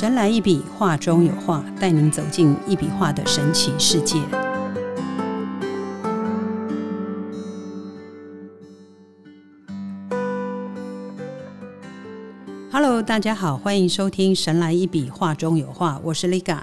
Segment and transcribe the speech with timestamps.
[0.00, 4.16] 神来一笔，画中有画，带您走进一笔画的神奇世界。
[12.72, 16.60] Hello，大家好，欢迎收听《神来一笔，画中有画》，我是 Liga，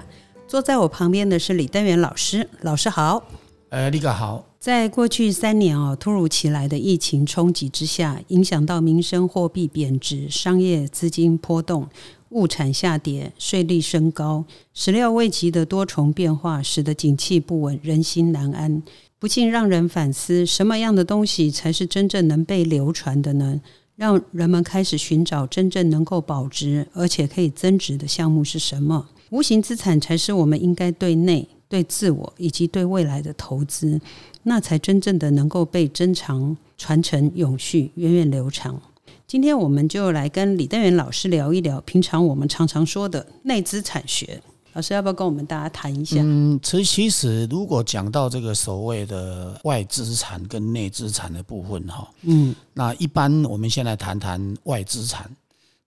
[0.48, 3.22] 坐在我旁边的是李登元老师，老师好。
[3.68, 4.46] 呃，Liga 好。
[4.58, 11.86] 在过去三年哦，突如其来的疫情冲击之下，影响到民生货币贬值、商业资金波动、
[12.30, 18.82] 物产下跌、税率升高，始料未及的多重变化，使得景气不稳，人心难安，
[19.18, 23.60] 不禁让人反思：什么样的东西才是真正能被流传的呢？
[23.96, 29.08] 让人们开始寻找真正能够保值而且可以增值的项目是什么？
[29.30, 34.00] 无形资产才是我们应该对内、对自我以及对未来的投资。
[34.44, 38.80] 那才真正的能够被珍藏、传承、永续、源远流长。
[39.28, 44.40] 今天我们就来跟李登元老师聊一聊，平常我们常常说的内资产学。
[44.72, 46.16] 老师要不要跟我们大家谈一下？
[46.22, 55.30] 嗯，其其实如果讲到这个所谓的外资产跟内资产的部分哈，嗯，那一般我们先来谈谈外资产。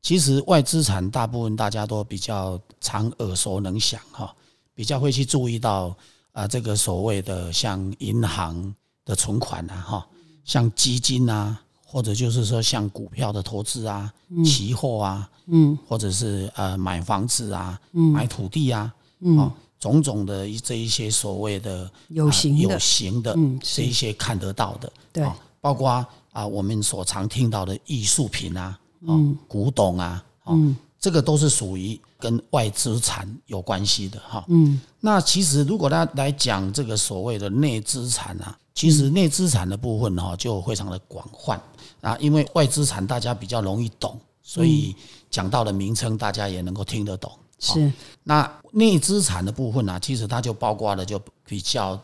[0.03, 4.31] 其实外资产大部分大家都比较常耳熟能详哈，
[4.75, 5.97] 比较会去注意到。
[6.33, 10.07] 啊，这个所谓的像银行的存款啊，哈，
[10.45, 11.59] 像基金啊，
[11.91, 14.11] 或者就是说像股票的投资啊，
[14.45, 30.75] 期货啊，嗯，或者是呃买房子啊，嗯，买土地啊，嗯，种种的这一些所谓的有形有形的这一些看得到的，对，包括啊我们所常听到的艺术品啊，嗯，古董啊，嗯。
[31.01, 34.45] 这个都是属于跟外资产有关系的哈。
[34.49, 41.59] 嗯，那其实如果他来讲这个所谓的内资产啊，其实内资产的部分哈就非常的广泛
[42.01, 44.95] 啊，因为外资产大家比较容易懂，所以
[45.29, 47.31] 讲到的名称大家也能够听得懂。
[47.59, 47.91] 是，
[48.23, 51.99] 那内资产的部分呢，其实它就包括的就比较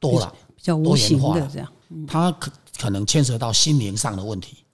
[0.00, 1.72] 多了，比较无形的这样。
[2.08, 4.64] 它可可能牵涉到心灵上的问题，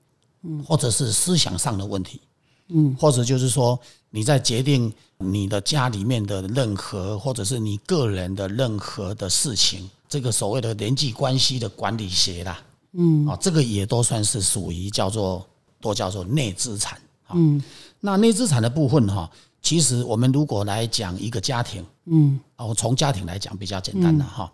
[0.43, 2.21] 嗯，或者是思想上的问题。
[2.69, 12.63] 嗯，或者就是说，你在决定你的家里面的任何，或者是你个人的任何的事情，这个所谓的人际关系的管理学啦，
[12.93, 15.47] 嗯，啊，这个也都算是属于叫做
[15.81, 17.01] 都叫做内资产。
[17.33, 17.63] 嗯，
[18.01, 24.51] 那内资产的部分哈，其实我们如果来讲一个家庭，嗯，哦，从家庭来讲比较简单的哈，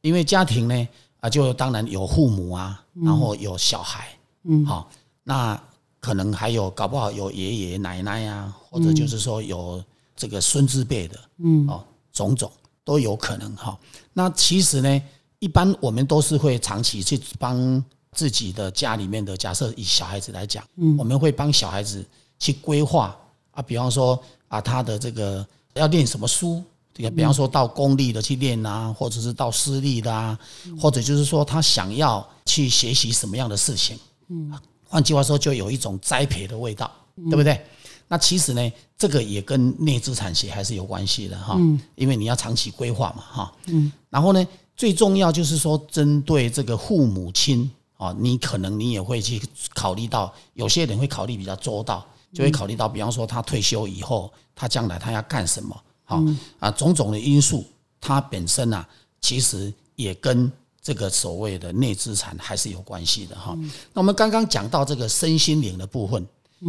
[0.00, 0.88] 因为家庭呢，
[1.20, 4.08] 啊，就当然有父母啊，然后有小孩，
[4.44, 4.90] 嗯，好，
[5.22, 5.60] 那。
[6.00, 9.82] 可能还有搞不好有爷爷奶奶呀，或者就是说有
[10.14, 12.52] 这个孙子辈的，嗯，哦，种种
[12.84, 13.74] 都有可能哈。
[14.12, 15.02] 那其实呢，
[15.44, 22.02] 一般我们都是会长期去帮自己的家里面的，假设以小孩子来讲，嗯，我们会帮小孩子
[22.38, 23.14] 去规划
[23.50, 24.18] 啊，比方说
[24.48, 26.62] 啊，他的这个要念什么书，
[26.94, 30.38] 对比方说到公立的去念啊，或者是到私立的啊，
[30.80, 34.50] 或者就是说他想要去学习什么样的事情，嗯。
[34.86, 36.90] 换句话说，就有一种栽培的味道，
[37.28, 37.60] 对不对？
[38.08, 41.58] 那其实呢，这个也跟内资产学还是有关系的哈，
[41.96, 43.52] 因为你要长期规划嘛哈。
[43.66, 43.92] 嗯。
[44.08, 44.46] 然后呢，
[44.76, 49.40] 最重要就是说，针对这个父母亲啊，你可能你也会去
[49.74, 55.80] 考虑到，有些人会考虑比较周到，就会考虑到，比方说他退休以后，他将来他要干什么？
[56.04, 56.22] 好
[56.58, 57.64] 啊，种种的因素，
[58.00, 58.86] 他本身啊，
[59.20, 60.50] 其实也跟。
[60.86, 63.56] 这个所谓的内资产还是有关系的哈。
[63.94, 66.28] 那我们刚刚讲到这个身心灵的部分，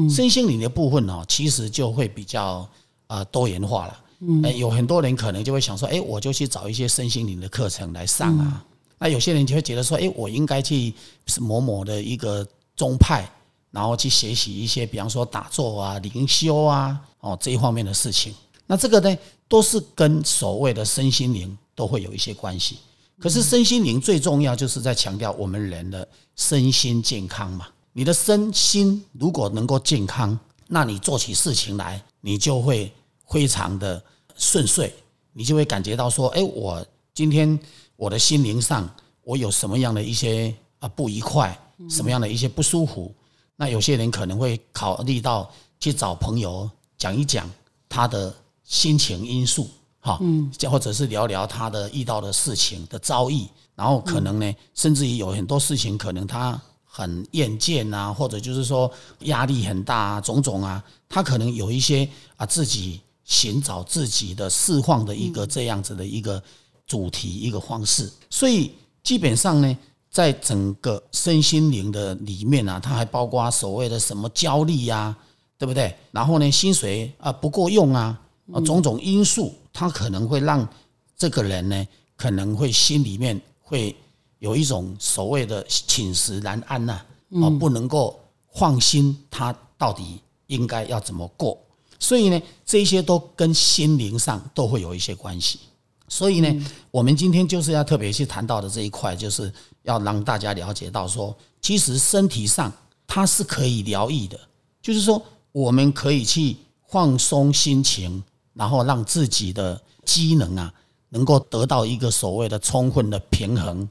[0.10, 2.66] 身心灵的部分呢，其实就会比较
[3.08, 4.00] 啊多元化了。
[4.28, 8.66] 嗯，有很多人可能就会想说，哎，我就去找一些身心灵的课程来上啊。
[8.98, 10.94] 那有些人就会觉得说，哎，我应该去
[11.40, 13.30] 某某的一个宗派，
[13.72, 18.34] 然后去学习一些，比方说打坐啊、灵修啊，哦这一方面的事情。
[18.66, 19.18] 那这个呢，
[19.48, 22.78] 都是跟所谓的身心灵都会有一些关系。
[23.20, 27.68] 可是身心灵最重要，就是在强调我们人的身心健康嘛。
[27.94, 30.38] 你的身心如果能够健康，
[30.68, 32.92] 那你做起事情来，你就会
[33.30, 34.04] 非常的
[34.36, 34.92] 顺遂，
[35.34, 37.60] 你就会感觉到说，哎，我今天
[37.96, 38.90] 我的心灵上，
[39.24, 41.58] 我有什么样的一些啊不愉快，
[41.90, 43.14] 什么样的一些不舒服？
[43.56, 45.50] 那有些人可能会考虑到
[45.80, 47.50] 去找朋友讲一讲
[47.88, 48.34] 他的
[48.64, 49.70] 心情因素。
[50.02, 53.44] 哈，嗯，或者是聊聊他的遇到的事情的遭遇，
[53.74, 58.92] 然后可能呢，甚至于有很多事情，可能他很厌倦啊，或者就是说
[59.22, 66.42] 压力很大啊，种种啊，他可能有一些啊自己寻找自己的释放的一个这样子的一个
[66.88, 68.72] 主题一个方式，所以
[69.04, 69.78] 基本上呢，
[70.10, 75.14] 在整个身心灵的里面啊，它还包括所谓的什么焦虑呀，
[75.58, 75.94] 对不对？
[76.12, 78.22] 然后呢，薪水啊不够用啊。
[78.54, 80.70] 啊，种种因素，它可能会让
[81.18, 83.96] 这个人呢，可能会心里面会
[84.38, 87.02] 有一种所谓的寝食难安呐，
[87.42, 88.20] 啊，不能够
[88.54, 91.58] 放心，他到底应该要怎么过。
[92.00, 95.60] 所以呢，这些都跟心灵上都会有一些关系。
[96.08, 99.52] 所以呢，我们今天就是要特别去谈到的这一块，就是
[99.84, 102.72] 要让大家了解到说，其实身体上
[103.08, 104.40] 它是可以疗愈的，
[104.82, 105.22] 就是说
[105.52, 106.58] 我们可以去
[106.88, 110.72] 放松心情，然后让自己的机能啊
[111.10, 113.90] 能够得到一个所谓的充分的平衡，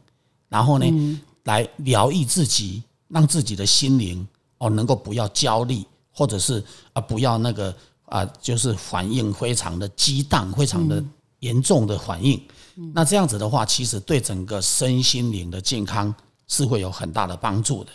[0.48, 4.26] 然后呢，来疗愈自己，让自己的心灵
[4.58, 6.62] 哦能够不要焦虑，或者是
[6.92, 7.74] 啊不要那个
[8.06, 11.04] 啊就是反应非常的激荡，非常的。
[11.40, 12.40] 严重的反应，
[12.94, 16.14] 那这样子的话，其实对整个身心灵的健康
[16.48, 17.90] 是会有很大的帮助的。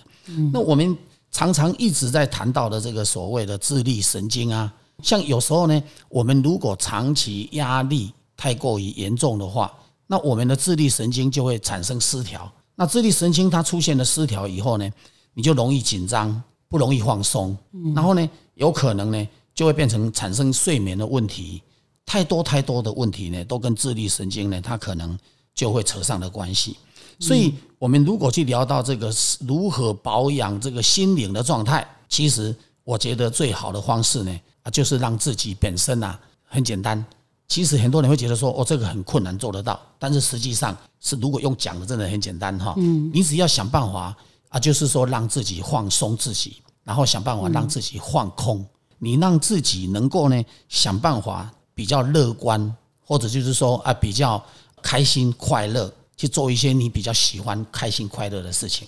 [0.54, 0.96] 那我们
[1.32, 4.72] 常常一直在谈到的这个所谓的自律神经啊，
[5.02, 9.74] 像有时候呢，我们如果长期压力太过于严重的话，
[10.06, 12.52] 那我们的自律神经就会产生失调。
[12.76, 14.88] 那自律神经它出现了失调以后呢，
[15.34, 17.58] 你就容易紧张，不容易放松，
[17.96, 19.28] 然后呢，有可能呢
[19.60, 21.62] 就会变成产生睡眠的问题。
[22.06, 25.20] 太多太多的问题呢，都跟自律神经呢，它可能
[25.54, 26.78] 就会扯上的关系。
[27.20, 29.14] 所以，我们如果去聊到这个
[29.46, 37.06] 如何保养这个心灵的状态，其实我觉得最好的方式呢，啊，就是让自己本身啊很简单。
[37.50, 42.76] 其实很多人会觉得说，哦，这个很困难做得到，但是实际上是如果用讲的，真的很简单哈。
[42.78, 44.16] 嗯，你只要想办法
[44.48, 48.66] 啊，就是说让自己放松自己，然后想办法让自己放空，
[49.00, 51.52] 你让自己能够呢想办法。
[51.76, 52.76] 比较乐观，
[53.06, 54.44] 或者就是说啊，比较
[54.82, 58.86] 开心快乐，去做一些你比较喜欢开心快乐的事情。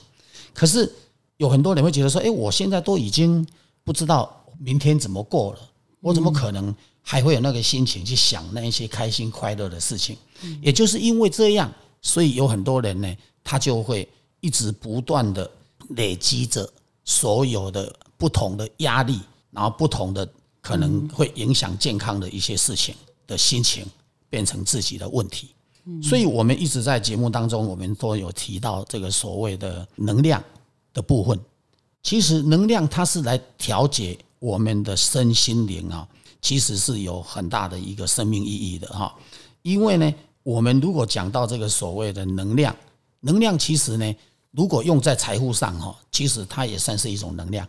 [0.54, 0.94] 可是
[1.38, 3.48] 有很多人会觉得说，哎，我现在都已经
[3.86, 5.60] 不知道明天怎么过了，
[6.02, 10.18] 我怎么可能还会有那个心情去想那一些开心快乐的事情？
[10.62, 11.72] 也就是因为这样，
[12.02, 14.06] 所以有很多人呢，他就会
[14.42, 15.50] 一直不断的
[15.92, 16.69] 累积着
[17.06, 19.18] 所有的不同的压力，
[19.51, 20.27] 然后不同的。
[20.63, 22.94] 可能会影响健康的一些事情
[23.25, 23.83] 的心情，
[24.30, 25.56] 变成自己的问题。
[26.03, 30.39] 所以，我们一直在节目当中，我们都有提到这个所谓的能量
[30.94, 31.39] 的部分。
[32.03, 36.07] 其实，能量它是来调节我们的身心灵啊，
[36.44, 39.12] 其实是有很大的一个生命意义的哈。
[39.63, 40.13] 因为呢，
[40.44, 42.75] 我们如果讲到这个所谓的能量，
[43.21, 44.15] 能量其实呢，
[44.51, 47.68] 如果用在财富上哈，其实它也算是一种能量，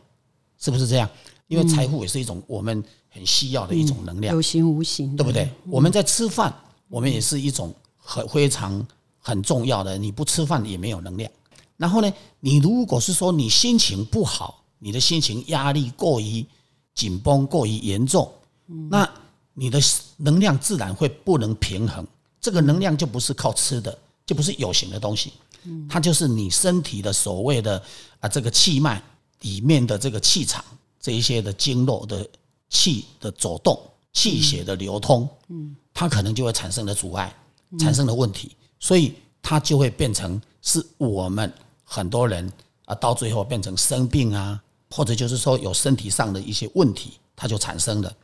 [0.58, 1.08] 是不是这样？
[1.52, 5.46] 因为财富也是一种我们很需要的一种能量，有形无形，对不对？
[5.66, 6.50] 我们在吃饭，
[6.88, 8.86] 我们也是一种很非常
[9.18, 9.98] 很重要的。
[9.98, 11.30] 你不吃饭也没有能量。
[11.76, 12.10] 然后呢，
[12.40, 16.42] 你如果是说你心情不好，你的心情压力过于
[16.94, 18.32] 紧绷、过于严重，
[18.88, 19.06] 那
[19.52, 19.78] 你的
[20.16, 22.06] 能量自然会不能平衡。
[22.40, 25.34] 这个能量就不是靠吃的，就不是有形的东西，
[25.86, 27.82] 它就是你身体的所谓的
[28.20, 29.02] 啊这个气脉
[29.42, 30.64] 里面的这个气场。
[31.02, 32.24] 这一些的经络的
[32.68, 33.78] 气的走动、
[34.12, 37.34] 气血的流通，嗯，它可能就会产生的阻碍，
[37.78, 42.50] 产生的问题，所以它就会变成是我们很多人
[42.84, 44.62] 啊，到最后变成生病啊，
[44.92, 48.16] 或者就是说有身体上的一些问题，它就产生了。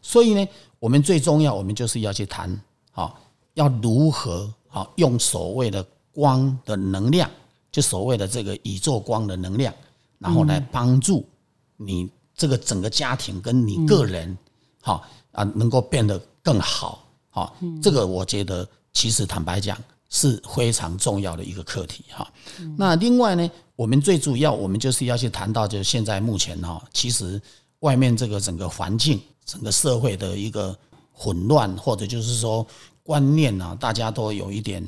[0.00, 2.58] 所以呢，我们最重要，我们就是要去谈，
[2.92, 3.20] 好，
[3.54, 7.30] 要如何好用所谓的光的能量，
[7.70, 9.72] 就所谓的这个宇宙光的能量，
[10.18, 11.28] 然后来帮助
[11.76, 12.10] 你。
[12.42, 14.36] 这个整个家庭跟你个人，
[14.80, 22.28] 好啊，能够变得更好，好，这个我觉得其实坦白讲是非常重要的一个课题哈。
[22.76, 27.40] 那另外呢，我们最主要，我们就是要去谈到，就是现在目前哈，其实
[27.78, 30.76] 外面这个整个环境、整个社会的一个
[31.12, 32.66] 混乱，或者就是说
[33.04, 34.84] 观念啊，大家都有一点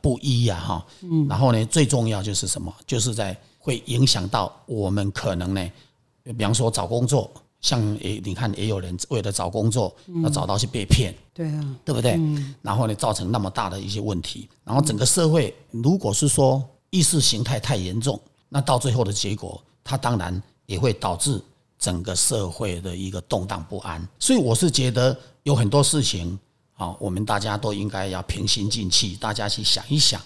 [0.00, 0.86] 不一呀哈。
[1.00, 2.72] 嗯，然后呢，最重要就是什么？
[2.86, 5.68] 就是在会影响到我们可能呢。
[6.24, 12.20] 比方说找工作，像诶，你看也有人为了找工作，要找到去被骗，对啊，对不对？
[12.60, 21.42] 然后呢，造成那么大的一些问题，然后整个社会如果是说意识形态太严重，那到最后的结果，它当然也会导致
[21.78, 24.06] 整个社会的一个动荡不安。
[24.18, 26.38] 所以我是觉得有很多事情
[26.74, 30.20] 啊，我们大家都应该要平心静气，大家去想一想，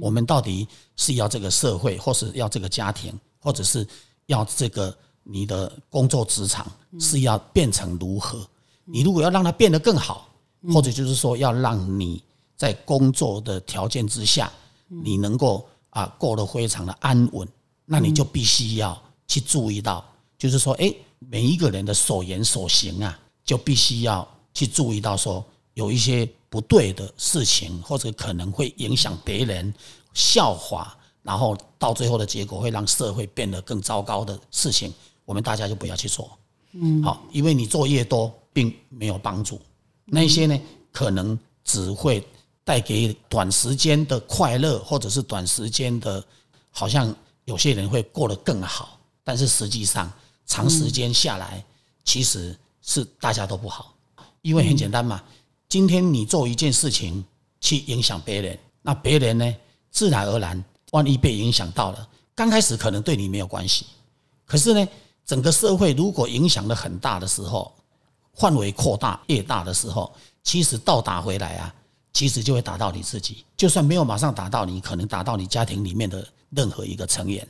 [0.00, 3.86] 我们到底是要这个社会，或是要这个家庭，或者是
[4.26, 4.96] 要这个。
[5.24, 8.46] 你的工作职场是要变成如何？
[8.84, 10.28] 你如果要让它变得更好，
[10.72, 12.22] 或者就是说要让你
[12.56, 14.52] 在工作的条件之下，
[14.88, 17.48] 你能够啊过得非常的安稳，
[17.84, 20.04] 那你就必须要去注意到，
[20.38, 29.74] 就是说，哎，每一个人的所言所行啊，就必须要去注意到说有一些不对的事情，或者可能会影响别人
[30.12, 34.92] 笑话，然后到最后的结果会让社会变得更糟糕的事情，
[35.24, 36.38] 我们大家就不要去做。
[36.72, 39.60] 嗯，好，因为你做越多，并没有帮助。
[40.04, 42.26] 那些呢，可能只会
[42.64, 46.22] 带给短时间的快乐，或者是短时间的，
[46.70, 47.14] 好像
[47.44, 50.12] 有些人会过得更好，但是实际上
[50.46, 51.64] 长时间下来，
[52.04, 53.94] 其实是大家都不好。
[54.42, 55.22] 因为很简单嘛，
[55.68, 57.24] 今天你做一件事情
[57.60, 59.56] 去影响别人，那别人呢，
[59.92, 63.86] 自然而然，万一被影响到了，刚开始可能对你没有关系，
[64.44, 64.88] 可是呢。
[65.26, 67.72] 整个社会如果影响的很大的时候，
[68.34, 70.12] 范围扩大越大的时候，
[70.42, 71.74] 其实倒打回来啊，
[72.12, 73.44] 其实就会打到你自己。
[73.56, 77.46] 就算没有马上打到你，可能打到你家庭里面的任何一个成员，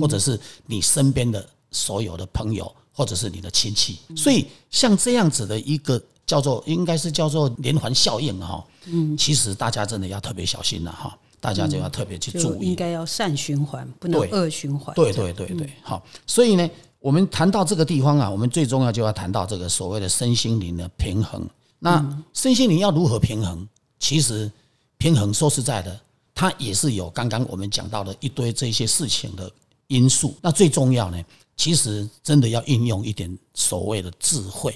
[0.00, 3.98] 或者是你身边的所有的朋友，或者是你的亲戚。
[4.14, 8.64] 所以像这样子的一个叫做，应该是叫做连环效应哈。
[8.84, 12.68] 嗯，其实大家真的要特别小心了哈，大家就要特别去注意。
[12.68, 14.94] 应该要善循环，不能恶循环。
[14.94, 16.70] 对对对对，好，所以呢。
[17.06, 21.48] 我们谈到这个地方啊，我们最重要就要谈到这个所谓的身心灵的平衡。
[21.78, 23.64] 那身心灵要如何平衡？
[24.00, 24.50] 其实
[24.98, 26.00] 平衡说实在的，
[26.34, 29.48] 它也是有刚刚我们讲到的一堆这些事情的
[29.86, 30.34] 因素。
[30.42, 31.24] 那最重要呢，
[31.56, 34.74] 其实真的要运用一点所谓的智慧，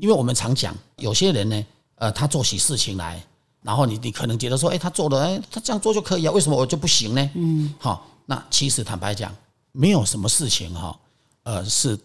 [0.00, 3.24] 因为我们常讲有些人呢，呃，他做起事情来，
[3.62, 7.30] 然后你你可能觉得说，哎，他做的，哎，他这样做就可以啊，为什么我就不行呢？
[7.36, 9.32] 嗯，好，那其实坦白讲，
[9.70, 10.98] 没有什么事情哈。
[11.44, 11.98] 呃，是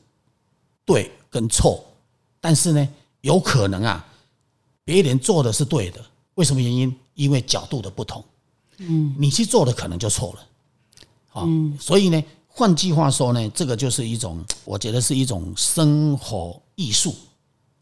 [0.85, 1.83] 对跟错，
[2.39, 2.87] 但是呢，
[3.21, 4.05] 有可能啊，
[4.85, 5.99] 别人做的是对的，
[6.35, 6.95] 为什么原因？
[7.15, 8.23] 因为角度的不同，
[8.77, 10.47] 嗯，你去做的可能就错了，
[11.29, 11.47] 好，
[11.79, 17.13] 所以呢，换句话说呢，这个就是一种，我觉得是一种生活艺术，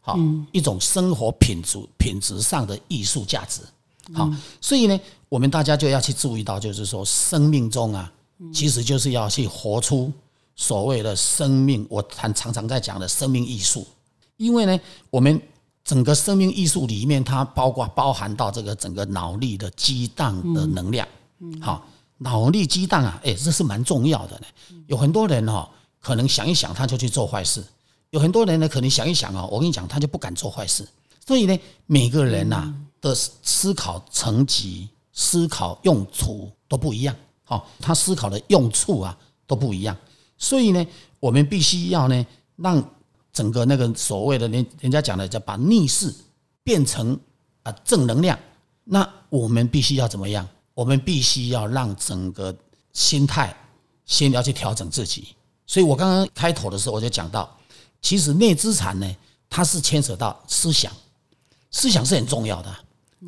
[0.00, 0.18] 好，
[0.52, 3.62] 一种生活品质品质上的艺术价值，
[4.12, 4.30] 好，
[4.60, 8.12] 所以呢，我们大家就要去注意到，就是说，生命中啊，
[8.52, 10.12] 其实就是要去活出。
[10.54, 13.86] 所谓的生命，我常常常在讲的生命艺术，
[14.36, 14.80] 因为呢，
[15.10, 15.40] 我们
[15.84, 21.06] 整个生命艺术里面，它包括包含到这个整个脑力的激荡的能量。
[21.60, 21.84] 好，
[22.18, 24.46] 脑力激荡啊，哎，这是蛮重要的呢。
[24.86, 25.68] 有很多人哈，
[26.00, 27.60] 可能想一想他就去做坏事；
[28.10, 30.86] 有很多人呢，可能想一想啊，我跟你讲，他就不敢做坏事。
[31.26, 37.14] 所以呢，每个人呐的思考层级、思考用处都不一样。
[37.42, 39.16] 好，他思考的用处啊
[39.46, 39.96] 都不一样。
[40.42, 40.84] 所以呢，
[41.20, 42.82] 我们必须要呢，让
[43.32, 46.12] 整个那个所谓的人人家讲的叫把逆势
[46.64, 47.16] 变成
[47.62, 48.36] 啊正能量。
[48.82, 50.46] 那我们必须要怎么样？
[50.74, 52.52] 我们必须要让整个
[52.92, 53.56] 心态
[54.04, 55.28] 先要去调整自己。
[55.64, 57.48] 所以我刚刚开头的时候我就讲到，
[58.00, 59.16] 其实内资产呢，
[59.48, 60.92] 它是牵扯到思想，
[61.70, 62.76] 思想是很重要的。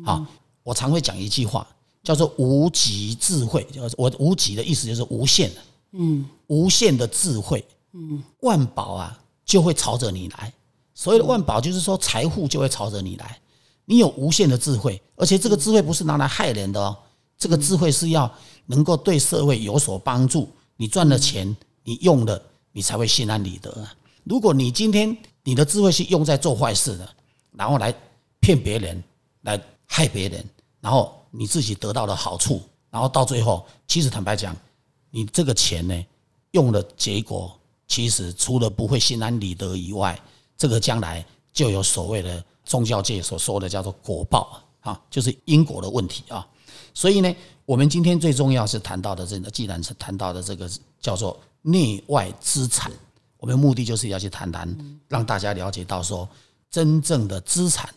[0.03, 0.25] 好，
[0.63, 1.65] 我常会讲一句话，
[2.03, 3.65] 叫做无极智慧。
[3.97, 5.61] 我无极的意思就是无限的。
[5.97, 10.53] 嗯，无限的智慧，嗯，万宝啊就会朝着你来。
[10.93, 13.39] 所谓的万宝，就是说财富就会朝着你来。
[13.85, 16.97] 你有无限的智慧，而且这个智慧不是拿来害人的哦，
[17.37, 18.29] 这个智慧是要
[18.65, 20.49] 能够对社会有所帮助。
[20.75, 23.87] 你赚了钱，你用了，你才会心安理得。
[24.23, 27.09] 如果你今天你的智慧是用在做坏事的，
[27.51, 27.93] 然后来
[28.39, 29.01] 骗别人，
[29.41, 30.43] 来害别人，
[30.81, 34.55] 然后你自己得到了好处，然后到最后，其实坦白讲。
[35.15, 36.05] 你这个钱呢，
[36.51, 37.57] 用的结果，
[37.87, 40.19] 其实除了不会心安理得以外，
[40.57, 46.45] 这个将来就有所谓的宗教界所说的叫做果报啊，就是因果的问题啊。
[46.93, 47.33] 所以呢，
[47.65, 50.69] 我们今天最重要是谈到的这个，既然是谈到的这个
[50.99, 52.91] 叫做内外资产，
[53.37, 56.27] 我们目的就是要去谈谈，让大家了解到说，
[56.69, 57.89] 真正的资产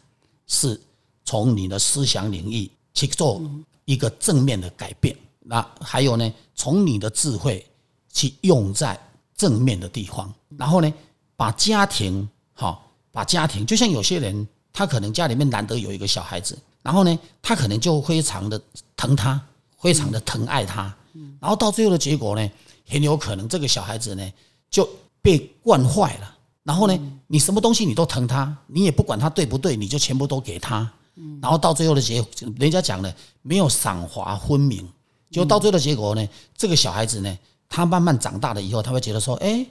[0.46, 0.80] 是
[1.24, 3.42] 从你的思想领域去做
[3.86, 5.16] 一个正面的改变。
[5.50, 7.64] 那还有呢，从你的智慧
[8.12, 9.00] 去用在
[9.34, 10.92] 正面的地方，然后呢，
[11.36, 18.60] 把家庭好，把家庭就像有些人，他可能家里面难得有一个小孩子，然后呢，他可能就非常的
[18.94, 19.40] 疼他，
[19.78, 20.94] 非常的疼爱他，
[21.40, 22.50] 然后到最后的结果呢，
[22.86, 24.32] 很有可能这个小孩子呢
[24.68, 24.86] 就
[25.22, 30.92] 被惯坏了，然后呢，你什么东西你都疼他，你也不管他对不对，你就全部都给他，
[31.40, 32.22] 然后到最后的结，
[32.58, 34.86] 人家讲了，没有赏罚分明。
[35.30, 36.28] 就到最后的结果呢？
[36.56, 39.66] 这个小孩子呢，他慢慢长大了以后，他会觉得说：“哎，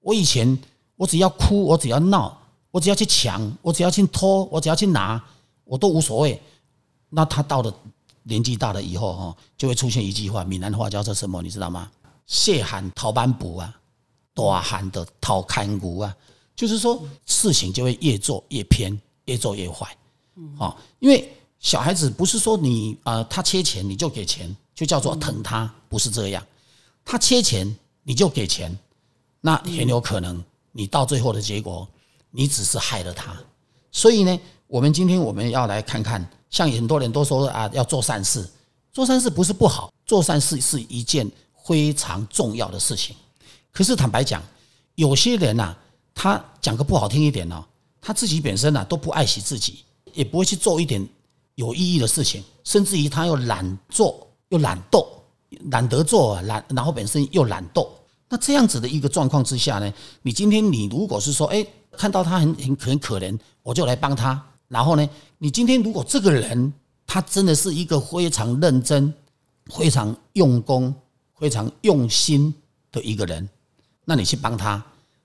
[0.00, 0.58] 我以前
[0.96, 2.38] 我只要哭，我只要闹，
[2.70, 5.22] 我只要去抢，我只要去偷，我只要去拿，
[5.64, 6.40] 我都无所谓。”
[7.10, 7.74] 那他到了
[8.22, 11.42] 年纪大了以后，哈，就会出现一句话，闽南话叫做什么？
[11.42, 11.90] 你知道吗
[12.26, 13.74] ？“谢喊讨班补啊，
[14.32, 16.16] 大喊的讨看骨啊。”
[16.54, 19.88] 就是说，事情就会越做越偏，越做越坏。
[20.56, 21.30] 好，因为
[21.62, 26.44] 小孩子不是说你呃他缺钱你就给钱，就叫做疼他，不是这样。
[27.04, 28.76] 他缺钱你就给钱，
[29.40, 31.88] 那很有可能你到最后的结果，
[32.32, 33.34] 你只是害了他。
[33.92, 38.46] 所以呢，我们今天我们要来看看，像很多人都说啊，要做善事，
[38.92, 41.30] 做善事不是不好，做善事是一件
[41.64, 43.14] 非常重要的事情。
[43.70, 44.42] 可是坦白讲，
[44.96, 45.76] 有些人呐，
[46.12, 47.64] 他讲个不好听一点呢，
[48.00, 51.06] 他自己本身呢都不爱惜自己，也不会去做一点
[51.54, 55.06] 有意义的事情，甚至于他又懒做又懒惰。
[55.70, 57.86] 懒得做，懒，然后本身又懒惰，
[58.26, 59.92] 那这样子的一个状况之下呢，
[60.22, 65.06] 你今天你如果是说，哎，看到他很很很可怜，我就来帮他，然后呢，
[65.36, 66.72] 你今天如果这个人
[67.06, 69.12] 他真的是一个非常认真、
[69.66, 70.92] 非常用功、
[71.38, 72.52] 非常用心
[72.90, 73.46] 的一个人，
[74.06, 74.82] 那你去帮他，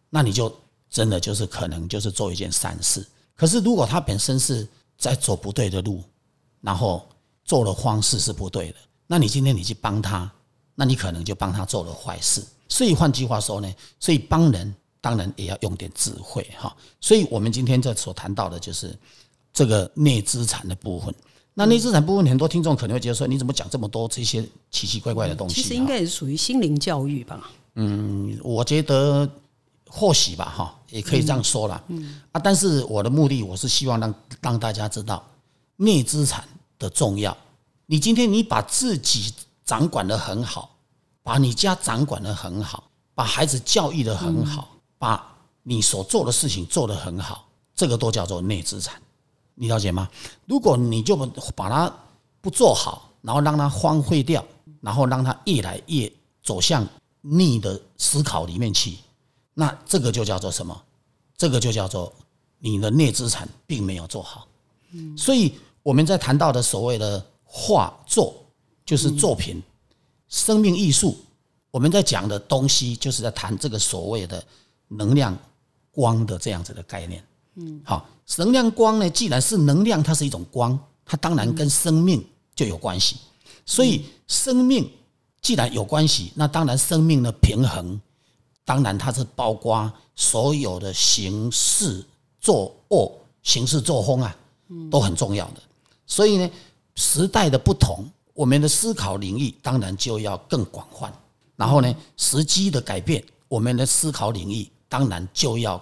[0.10, 0.54] 那你就
[0.90, 3.08] 真的就是可能就是做一件善事。
[3.34, 4.68] 可是如果他本身是
[4.98, 6.04] 在走不对的路，
[6.62, 7.08] 然后
[7.44, 8.76] 做的方式是不对的。
[9.06, 10.30] 那你今天你去帮他，
[10.76, 12.44] 那你可能就帮他做了坏事。
[12.68, 16.76] 所以换句话说呢，所以帮人当然也要用点智慧哈。
[17.00, 18.94] 所以我们今天这所谈到的就是
[19.54, 21.14] 这个内资产的部分。
[21.54, 25.56] 那内资产部分，很多听众可能会觉得说，你怎么讲这么多这些奇奇怪怪的东西？
[25.56, 27.50] 其实应该也是属于心灵教育吧。
[27.74, 29.28] 嗯，我觉得
[29.90, 31.84] 或许吧哈，也可以这样说了。
[31.88, 35.26] 嗯啊，但是我的目的，我是希望让让大家知道
[35.78, 37.36] 内资产的重要。
[37.86, 40.76] 你今天你把自己掌管的很好，
[41.24, 42.84] 把你家掌管的很好，
[43.16, 44.68] 把孩子教育的很好，
[44.98, 49.02] 把你所做的事情做得很好，这个都叫做内资产，
[49.56, 50.10] 你了解吗？
[50.46, 51.16] 如果你就
[51.56, 51.94] 把它
[52.42, 54.44] 不做好，然后让它荒废掉，
[54.82, 56.12] 然后让它越来越
[56.44, 56.86] 走向
[57.22, 58.98] 逆的思考里面去，
[59.54, 60.82] 那这个就叫做什么？
[61.38, 62.14] 这个就叫做
[62.60, 64.48] 你的内资产并没有做好。
[65.18, 65.54] 所以
[65.88, 67.26] 我们在谈到的所谓的。
[67.50, 68.36] 画作
[68.86, 69.64] 就是作品，
[70.28, 71.18] 生命艺术。
[71.72, 74.44] 我们在讲的东西，就是在谈这个所谓的
[74.90, 75.36] 能量
[75.90, 77.24] 光的这样子的概念。
[77.56, 82.22] 嗯，好，能量光呢，既然是能量，它是一种光，它当然跟生命
[82.54, 83.16] 就有关系。
[83.66, 84.92] 所以，生命
[85.42, 88.00] 既然有关系，那当然生命的平衡，
[88.66, 92.06] 当然它是包括所有的行事
[92.42, 93.10] 作恶、
[93.42, 94.36] 行事作风啊，
[94.92, 95.62] 都很重要的。
[96.08, 96.50] 所以呢。
[97.00, 101.14] 时代的不同，我们的思考领域当然就要更广泛。
[101.56, 105.80] 然后呢，时机的改变，我们的思考领域当然就要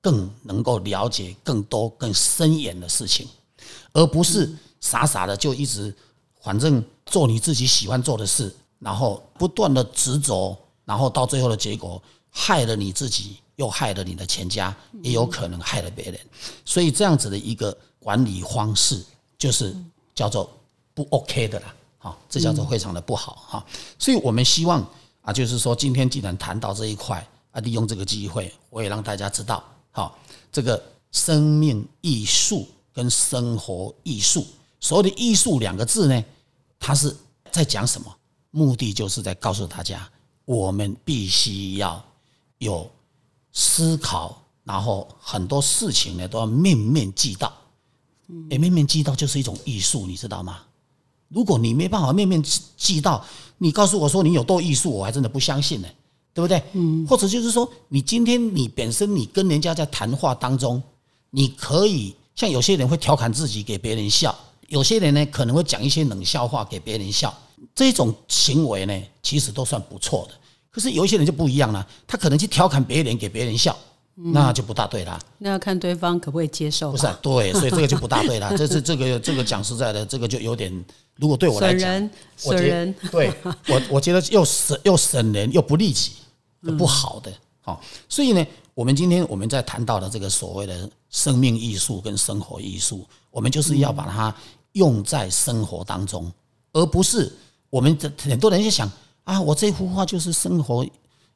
[0.00, 3.28] 更能够了解更多、更深远的事情，
[3.92, 5.94] 而不是傻傻的就一直
[6.42, 16.18] 反正做你自己喜欢做的事，然后不断的执着，然后到最后的结果害了你自己，又害了你的全家，也有可能害了别人。
[16.64, 19.00] 所以这样子的一个管理方式
[19.42, 19.74] 就是。
[20.14, 20.46] 叫做
[20.92, 23.66] 不 OK 的啦，好，这叫做非常的不好哈。
[23.98, 24.86] 所以我们希望
[25.22, 30.18] 啊，就是说今天既然谈到这一块啊，利用这个机会，我也让大家知道，好，
[30.52, 30.80] 这个
[31.12, 34.44] 生命艺术跟生活艺术，
[34.80, 36.24] 所谓的艺术两个字呢，
[36.78, 37.16] 它是
[37.50, 38.14] 在讲什么？
[38.50, 40.06] 目的就是在告诉大家，
[40.44, 42.04] 我们必须要
[42.58, 42.86] 有
[43.54, 47.50] 思考，然后很多事情呢都要面面俱到。
[48.50, 50.60] 哎，面面俱到就是一种艺术，你知道吗？
[51.28, 52.42] 如果你没办法面面
[52.76, 53.24] 俱到，
[53.58, 55.88] 你告诉我说你有多艺术，我还真的不相信呢，
[56.34, 56.62] 对不对？
[56.72, 57.06] 嗯。
[57.06, 60.82] 或者就是说，你今天你本身你跟人家在谈话当中，
[61.30, 67.32] 你可以像有些人会调侃自己给别人笑，有些人呢可能会讲一些冷笑话给别人笑，
[67.74, 70.34] 这种行为呢其实都算不错的。
[70.70, 73.76] 可是有一些人就不一样了，他可能去调侃别人给别人笑。
[74.14, 75.18] 那就不大对了。
[75.38, 76.90] 那要看对方可不可以接受。
[76.90, 78.52] 不是对，所以这个就不大对了。
[78.58, 80.84] 这是这个这个讲实在的，这个就有点，
[81.16, 82.10] 如果对我来讲，
[82.44, 83.32] 我觉得对
[83.68, 86.12] 我我觉得又省又省人又不利己，
[86.78, 87.32] 不好的。
[87.62, 94.34] 好，所以呢，我们今天我们在谈到的这个所谓的生命艺术跟生活艺术，我们就是要把它
[94.72, 96.30] 用在生活当中，
[96.72, 97.32] 而不是
[97.70, 98.90] 我们这很多人就想
[99.24, 100.84] 啊，我这幅画就是生活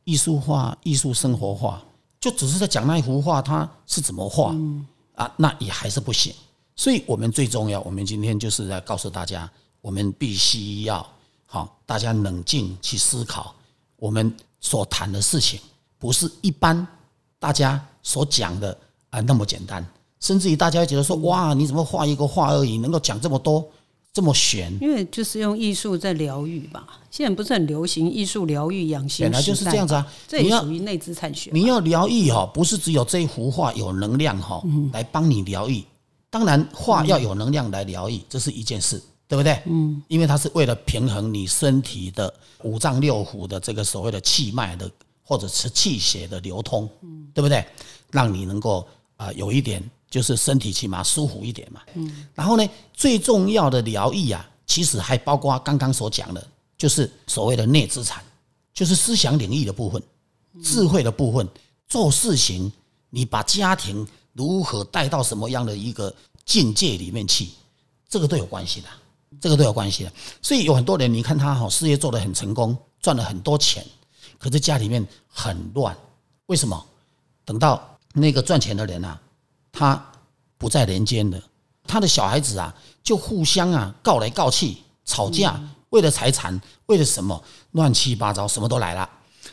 [0.04, 1.82] 艺术画，艺术生活画。
[2.26, 4.52] 就只是在讲那一幅画，它是怎么画
[5.14, 5.32] 啊？
[5.36, 6.34] 那也还是不行。
[6.74, 9.48] 所以，我们最重要，我们今天就是在告诉大家，
[9.80, 11.08] 我们必须要
[11.46, 13.54] 好，大家冷静去思考，
[13.94, 15.60] 我们所谈的事情
[16.00, 16.84] 不是一般
[17.38, 18.76] 大家所讲的
[19.10, 19.86] 啊那么简单。
[20.18, 23.64] 甚至于大家觉得说，哇，你怎么画一个画而已，能够讲这么多？
[24.16, 26.88] 这么悬，因为就是用艺术在疗愈吧。
[27.10, 30.10] 现在不是很流行艺术疗愈养心，本来就是这样子啊。
[30.26, 31.50] 这也属于内资产学。
[31.52, 35.84] 你要疗愈哈，不是只有这一幅画有能量哈，来帮你疗愈。
[36.30, 38.98] 当然画要有能量来疗愈，这是一件事，
[39.28, 39.60] 对不对？
[39.66, 44.90] 嗯，因为它是为了平衡你身体的五脏六腑的这个所谓的气脉的
[45.22, 47.62] 或者是气血的流通，嗯，对不对？
[48.10, 51.80] 让你能够啊有一点就是身体起码舒服一点嘛。
[51.94, 58.22] 嗯，然后呢，最重要的疗愈啊，其实还包括刚刚所讲的，就是所谓的内资产，
[58.72, 60.02] 就是思想领域的部分、
[60.62, 61.48] 智慧的部分、
[61.88, 62.72] 做事情，
[63.10, 66.14] 你把家庭如何带到什么样的一个
[66.44, 67.48] 境界里面去，
[68.08, 68.88] 这个都有关系的，
[69.40, 70.12] 这个都有关系的。
[70.40, 73.84] 所以有很多人，你看他哈事业做得很成功，赚了很多钱，
[74.38, 75.96] 可是家里面很乱，
[76.46, 76.86] 为什么？
[77.44, 79.20] 等到那个赚钱的人啊，
[79.78, 80.10] 他
[80.56, 81.38] 不在人间了，
[81.86, 85.60] 他的小孩子啊，就互相啊告来告去，吵架，
[85.90, 89.06] 为了财产，为了什么，乱七八糟，什么都来了。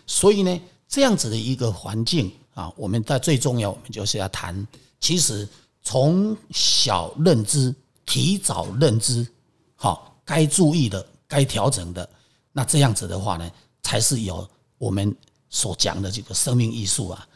[0.07, 4.65] 所以呢，这样子的一个环境啊，我们在最重要，我们就是要谈，
[5.01, 5.45] 其实
[5.81, 9.27] 从小认知，提早认知，
[9.75, 12.09] 好，该注意的，该调整的，
[12.53, 15.13] 那这样子的话呢，才是有我们
[15.49, 17.27] 所讲的这个生命艺术啊。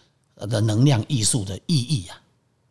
[0.48, 2.22] 的能量艺术的意义啊，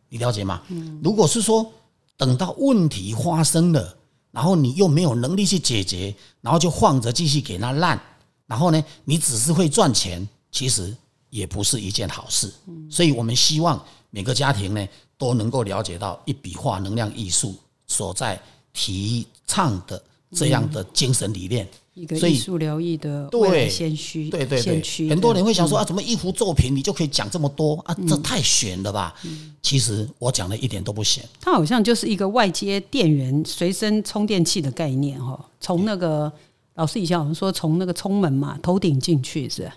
[0.09, 0.61] 你了解吗？
[0.69, 1.71] 嗯，如果是说
[2.15, 3.97] 等到问题发生了，
[4.31, 7.99] 然后你又没有能力去解决，然后就放着继续给它烂，
[8.45, 10.95] 然后呢，你只是会赚钱，其实
[11.29, 12.51] 也不是一件好事。
[12.67, 17.55] 嗯，所以我们希望每个家庭呢都能够了解到一笔画能量艺术
[17.87, 18.41] 所在
[18.73, 21.67] 提倡的这样的精神理念。
[21.97, 27.97] 一个艺术疗愈的对先驱，对对对，很多人会想说啊，怎么一幅作品你就可以讲这么多啊？
[28.07, 29.15] 这太玄了吧？
[29.63, 31.27] 其实我讲的一点都不玄。
[31.41, 35.43] 它好像就是一个外接电源、随身充电器的概念哈。
[35.59, 36.31] 从那个
[36.75, 39.69] 老师以前我们说从那个充门嘛，头顶进去是？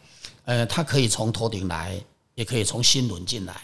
[0.45, 1.99] 呃，它可以从头顶来，
[2.35, 3.55] 也可以从心轮进来，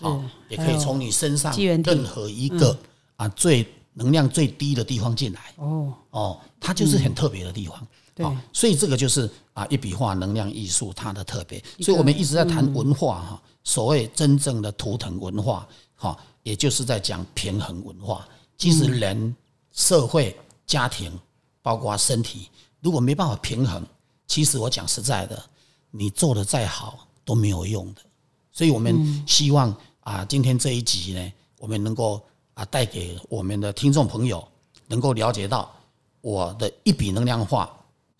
[0.00, 2.76] 哦，也可以从你身上任何一个
[3.16, 5.40] 啊最能量最低的地方进来。
[5.56, 7.86] 哦哦，它就是很特别的地方。
[8.30, 11.62] 对，所以这个就是啊，一笔画能量艺术它的特别。
[11.80, 18.26] 所以我们一直在谈文化哈，所谓真正的图腾文化哈，也就是在讲平衡文化。
[18.58, 19.34] 其实人、
[19.72, 21.12] 社会、家庭，
[21.62, 22.48] 包括身体，
[22.80, 23.84] 如果没办法平衡，
[24.26, 25.42] 其实我讲实在的，
[25.90, 28.00] 你做的再好都没有用的。
[28.52, 32.22] 所以我们希望啊，今天这一集呢，我们能够
[32.54, 34.46] 啊，带给我们的听众朋友，
[34.86, 35.74] 能够了解到
[36.20, 37.70] 我的一笔能量画。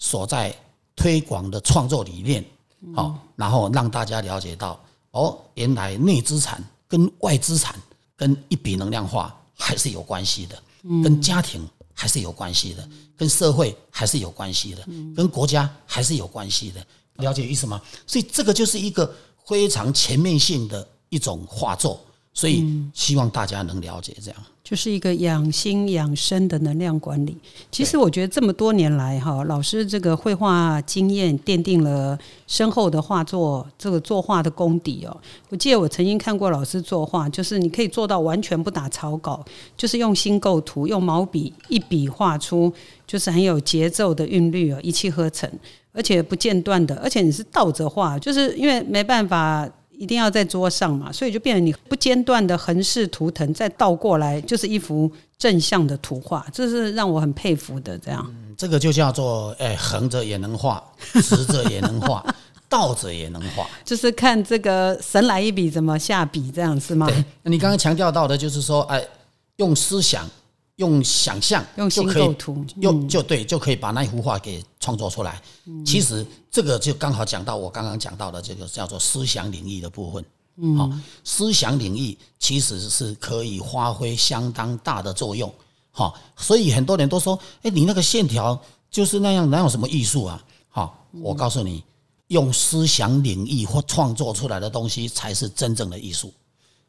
[0.02, 0.52] 所在
[0.96, 2.44] 推广的创作理念，
[2.92, 4.78] 好，然后让大家了解到，
[5.12, 7.80] 哦，原来内资产跟外资产
[8.16, 10.60] 跟一笔能量化还是有关系的，
[11.04, 12.86] 跟家庭还是有关系的，
[13.16, 14.84] 跟社会还是有关系的，
[15.14, 16.84] 跟国家还是有关系的，
[17.18, 17.80] 了解意思吗？
[18.04, 19.08] 所以这个就是一个
[19.46, 22.00] 非常全面性的一种画作，
[22.34, 24.40] 所以希望大家能了解这样。
[24.64, 27.36] 就是一个养心养生的能量管理。
[27.70, 35.14] 其实我觉得这么多年来，哈，老师这个绘画经验奠定了深厚的画作这个作画的功底哦。
[35.50, 39.44] 我记得我曾经看过老师作画，就是你可以做到完全不打草稿，
[39.76, 42.72] 就是用心构图，用毛笔一笔画出，
[43.06, 45.50] 就是很有节奏的韵律哦，一气呵成，
[45.92, 49.68] 而且不间断的，而且你是倒着画，就是因为没办法。
[50.02, 57.96] 一定要在桌上嘛，所以就变成你不间断的横式图腾，再倒过来就是一幅正向的图画，这是让我很佩服的。
[57.98, 60.82] 这样，这个就叫做哎，横着也能画，
[61.22, 62.24] 直着也能画，
[62.68, 67.06] 倒着也能画，就是看这个神来一笔怎么下笔，这样是吗？
[67.06, 69.00] 对，你刚刚强调到的就是说，哎，
[69.58, 70.28] 用思想。
[70.76, 75.40] 用想象，用心构图，用就对，就可以把那一幅画给创作出来。
[75.86, 80.22] 其实这个就刚好讲到我刚刚讲到的这个叫做思想领域的部分。
[80.76, 80.90] 好，
[81.24, 85.50] 思想领域其实是可以发挥相当大的作用。
[85.92, 90.44] 好，所以很多人都说，哎，你那个线条就是那样，哪有什么艺术啊？
[90.68, 91.82] 好，我告诉你，
[92.26, 96.34] 用思想领域或创作出来的东西才是真正的艺术。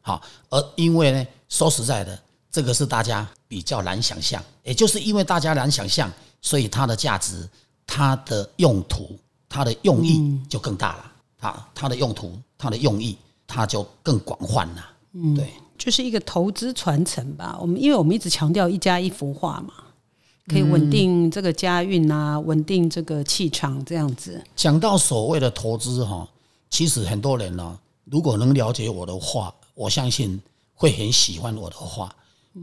[0.01, 2.19] 好，而因为呢，说实在的。
[2.51, 7.49] 这个是大家比较难想象，也就是因为大家难想象，所以它的价值、
[7.85, 9.17] 它的用途、
[9.47, 11.11] 它的用意就更大了。
[11.37, 14.89] 它它的用途、它的用意，它就更广泛了。
[15.13, 17.57] 嗯，对，就是一个投资传承吧。
[17.61, 19.73] 我们因为我们一直强调一家一幅画嘛，
[20.47, 24.43] 可以稳定这个家运啊，稳定这个气场这样子。
[24.55, 26.27] 讲到所谓的投资哈，
[26.69, 30.41] 其实很多人呢，如果能了解我的画，我相信
[30.73, 32.09] 会很喜欢我的画。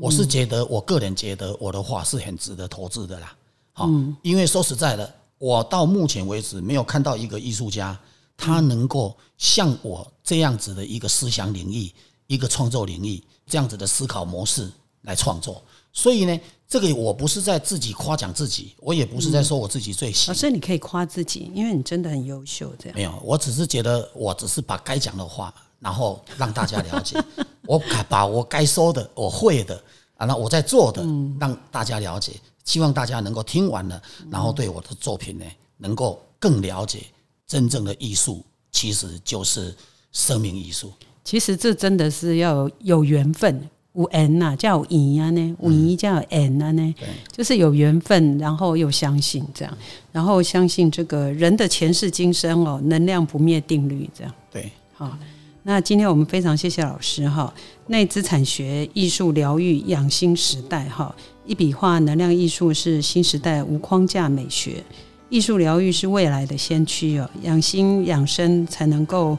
[0.00, 3.35] 我是觉得，我个人觉得我的画是很值得投资的啦。
[3.72, 3.88] 好，
[4.22, 7.98] 因为说实在的，我到目前为止没有看到一个艺术家，
[8.37, 11.90] 他能够像我这样子的一个思想领域、
[12.26, 14.70] 一个创作领域这样子的思考模式，
[15.02, 15.62] 来创作。
[15.92, 20.33] 所以呢，这个我不是在自己夸奖自己，我也不是在说我自己最行。
[20.33, 22.72] 老师，你可以夸自己，因为你真的很优秀。
[22.78, 27.20] 这样没有，我只是觉得，我只是把该讲的话，然后让大家了解。
[27.66, 29.83] 我把我该说的，我会的
[30.16, 31.02] 啊，那我在做的，
[31.40, 32.35] 让大家了解。
[32.64, 35.44] 希望大家能够听完了，然后对我的作品呢，
[35.78, 37.00] 能够更了解。
[37.46, 39.74] 真正的艺术其实就是
[40.12, 40.92] 生命艺术。
[41.24, 43.68] 其实这真的是要有缘分。
[43.92, 46.94] 无缘呐，叫缘啊呢，缘叫缘啊呢，
[47.32, 49.78] 就是有缘分，然后又相信这样，
[50.12, 54.32] 然后相信这个人的前世今生哦，能量不灭定律这样。
[54.52, 55.18] 对，好，
[55.64, 57.52] 那今天我们非常谢谢老师哈，
[57.88, 61.12] 内资产学艺术疗愈养心时代哈，
[61.46, 64.85] 一笔画能量艺术是新时代无框架美学，
[65.29, 69.37] 艺术疗愈是未来的先驱哦，养心养生才能够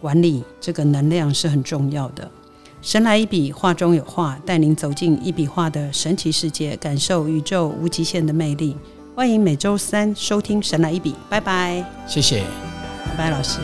[0.00, 2.30] 管理这个能量是很重要的。
[2.80, 8.76] 神来一笔，画中有画，带您走进一笔画的神奇世界，感受宇宙无极限的魅力。
[9.16, 11.84] 欢迎每周三收听《神来一笔》，拜拜。
[12.06, 12.44] 谢谢，
[13.04, 13.58] 拜拜，老师。